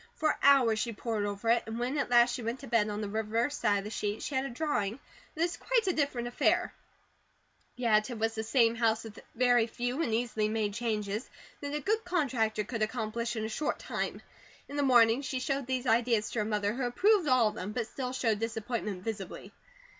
For 0.15 0.35
hours 0.41 0.79
she 0.79 0.93
pored 0.93 1.27
over 1.27 1.47
it, 1.51 1.61
and 1.67 1.77
when 1.77 1.95
at 1.99 2.09
last 2.09 2.33
she 2.33 2.41
went 2.41 2.59
to 2.61 2.67
bed, 2.67 2.89
on 2.89 3.01
the 3.01 3.07
reverse 3.07 3.63
of 3.63 3.83
the 3.83 3.91
sheet 3.91 4.23
she 4.23 4.33
had 4.33 4.45
a 4.45 4.49
drawing 4.49 4.99
that 5.35 5.41
was 5.43 5.57
quite 5.57 5.85
a 5.85 5.93
different 5.93 6.27
affair; 6.27 6.73
yet 7.75 8.09
it 8.09 8.17
was 8.17 8.33
the 8.33 8.41
same 8.41 8.73
house 8.73 9.03
with 9.03 9.19
very 9.35 9.67
few 9.67 10.01
and 10.01 10.11
easily 10.11 10.49
made 10.49 10.73
changes 10.73 11.29
that 11.59 11.75
a 11.75 11.79
good 11.79 12.03
contractor 12.03 12.63
could 12.63 12.81
accomplish 12.81 13.35
in 13.35 13.45
a 13.45 13.47
short 13.47 13.77
time. 13.77 14.23
In 14.67 14.75
the 14.75 14.81
morning, 14.81 15.21
she 15.21 15.39
showed 15.39 15.67
these 15.67 15.85
ideas 15.85 16.31
to 16.31 16.39
her 16.39 16.45
mother 16.45 16.73
who 16.73 16.85
approved 16.87 17.27
all 17.27 17.49
of 17.49 17.53
them, 17.53 17.71
but 17.71 17.85
still 17.85 18.11
showed 18.11 18.39
disappointment 18.39 19.03
visibly. 19.03 19.53